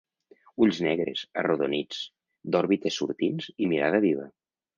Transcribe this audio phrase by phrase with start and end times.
[0.65, 1.99] Ulls negres, arrodonits,
[2.57, 4.27] d'òrbites sortints i mirada viva.